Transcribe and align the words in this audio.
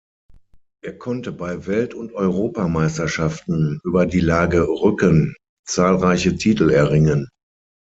Er 0.83 0.97
konnte 0.97 1.31
bei 1.31 1.67
Welt- 1.67 1.93
und 1.93 2.13
Europameisterschaften 2.15 3.79
über 3.83 4.07
die 4.07 4.19
Lage 4.19 4.67
Rücken 4.67 5.35
zahlreiche 5.63 6.35
Titel 6.37 6.71
erringen. 6.71 7.29